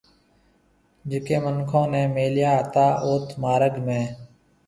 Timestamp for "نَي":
1.91-2.03